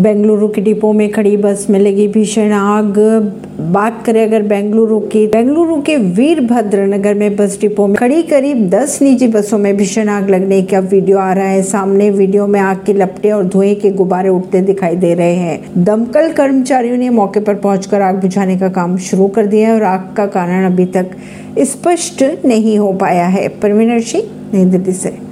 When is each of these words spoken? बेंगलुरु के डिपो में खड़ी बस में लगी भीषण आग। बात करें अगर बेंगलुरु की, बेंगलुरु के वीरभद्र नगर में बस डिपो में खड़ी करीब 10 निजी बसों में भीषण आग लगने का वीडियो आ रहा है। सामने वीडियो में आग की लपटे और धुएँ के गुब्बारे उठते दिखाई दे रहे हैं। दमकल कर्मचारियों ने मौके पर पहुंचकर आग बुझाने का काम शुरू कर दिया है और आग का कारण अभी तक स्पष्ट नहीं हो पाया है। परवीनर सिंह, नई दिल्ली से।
बेंगलुरु 0.00 0.48
के 0.48 0.60
डिपो 0.60 0.92
में 0.92 1.10
खड़ी 1.12 1.36
बस 1.36 1.66
में 1.70 1.80
लगी 1.80 2.08
भीषण 2.08 2.52
आग। 2.52 2.98
बात 3.60 4.02
करें 4.06 4.26
अगर 4.26 4.42
बेंगलुरु 4.42 5.00
की, 5.00 5.26
बेंगलुरु 5.26 5.82
के 5.82 5.96
वीरभद्र 5.96 6.86
नगर 6.86 7.14
में 7.14 7.36
बस 7.36 7.60
डिपो 7.60 7.86
में 7.86 7.96
खड़ी 7.96 8.22
करीब 8.22 8.70
10 8.70 8.98
निजी 9.02 9.28
बसों 9.28 9.58
में 9.58 9.76
भीषण 9.76 10.08
आग 10.08 10.30
लगने 10.30 10.62
का 10.62 10.78
वीडियो 10.78 11.18
आ 11.18 11.32
रहा 11.32 11.44
है। 11.44 11.62
सामने 11.62 12.10
वीडियो 12.10 12.46
में 12.46 12.60
आग 12.60 12.76
की 12.86 12.92
लपटे 12.92 13.30
और 13.30 13.44
धुएँ 13.44 13.74
के 13.74 13.90
गुब्बारे 13.90 14.28
उठते 14.28 14.60
दिखाई 14.60 14.96
दे 14.96 15.14
रहे 15.14 15.34
हैं। 15.34 15.84
दमकल 15.84 16.32
कर्मचारियों 16.32 16.96
ने 16.96 17.10
मौके 17.10 17.40
पर 17.40 17.54
पहुंचकर 17.54 18.00
आग 18.00 18.14
बुझाने 18.14 18.58
का 18.58 18.68
काम 18.68 18.96
शुरू 18.96 19.28
कर 19.28 19.46
दिया 19.46 19.68
है 19.68 19.74
और 19.74 19.82
आग 19.82 20.14
का 20.16 20.26
कारण 20.26 20.66
अभी 20.66 20.86
तक 20.86 21.10
स्पष्ट 21.58 22.24
नहीं 22.44 22.78
हो 22.78 22.92
पाया 22.92 23.26
है। 23.26 23.48
परवीनर 23.48 24.00
सिंह, 24.00 24.24
नई 24.54 24.64
दिल्ली 24.64 24.92
से। 24.92 25.25